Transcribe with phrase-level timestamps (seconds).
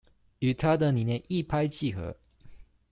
[0.39, 2.17] 與她的理念一拍即合